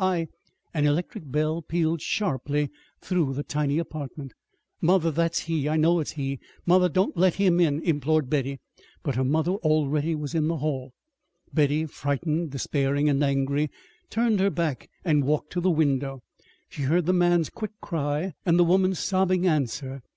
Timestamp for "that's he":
5.10-5.68